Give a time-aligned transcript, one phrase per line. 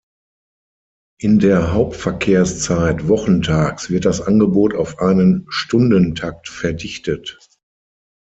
[1.19, 7.37] In der Hauptverkehrszeit wochentags wird das Angebot auf einen Stundentakt verdichtet.